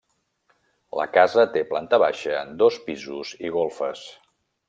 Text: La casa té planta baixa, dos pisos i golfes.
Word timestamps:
La 0.99 1.05
casa 1.17 1.43
té 1.57 1.63
planta 1.73 1.99
baixa, 2.05 2.41
dos 2.63 2.81
pisos 2.87 3.35
i 3.49 3.55
golfes. 3.59 4.09